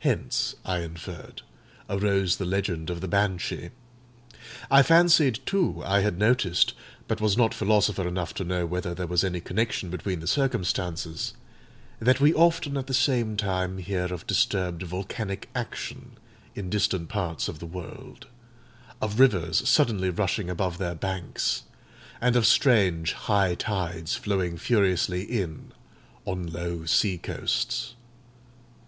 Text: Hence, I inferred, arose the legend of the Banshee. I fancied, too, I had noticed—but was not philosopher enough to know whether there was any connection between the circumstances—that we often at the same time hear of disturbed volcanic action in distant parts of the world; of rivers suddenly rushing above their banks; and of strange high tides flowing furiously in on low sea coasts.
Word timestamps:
Hence, 0.00 0.56
I 0.64 0.80
inferred, 0.80 1.42
arose 1.88 2.38
the 2.38 2.44
legend 2.44 2.90
of 2.90 3.00
the 3.00 3.06
Banshee. 3.06 3.70
I 4.68 4.82
fancied, 4.82 5.38
too, 5.46 5.80
I 5.86 6.00
had 6.00 6.18
noticed—but 6.18 7.20
was 7.20 7.36
not 7.36 7.54
philosopher 7.54 8.08
enough 8.08 8.34
to 8.34 8.44
know 8.44 8.66
whether 8.66 8.94
there 8.96 9.06
was 9.06 9.22
any 9.22 9.40
connection 9.40 9.90
between 9.90 10.18
the 10.18 10.26
circumstances—that 10.26 12.20
we 12.20 12.34
often 12.34 12.76
at 12.76 12.88
the 12.88 12.94
same 12.94 13.36
time 13.36 13.78
hear 13.78 14.12
of 14.12 14.26
disturbed 14.26 14.82
volcanic 14.82 15.48
action 15.54 16.16
in 16.56 16.68
distant 16.68 17.08
parts 17.08 17.46
of 17.46 17.60
the 17.60 17.66
world; 17.66 18.26
of 19.00 19.20
rivers 19.20 19.68
suddenly 19.68 20.10
rushing 20.10 20.50
above 20.50 20.78
their 20.78 20.96
banks; 20.96 21.62
and 22.20 22.34
of 22.34 22.44
strange 22.44 23.12
high 23.12 23.54
tides 23.54 24.16
flowing 24.16 24.58
furiously 24.58 25.22
in 25.22 25.70
on 26.24 26.44
low 26.48 26.84
sea 26.86 27.16
coasts. 27.18 27.94